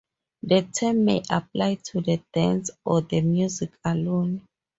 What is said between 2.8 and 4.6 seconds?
or the music alone.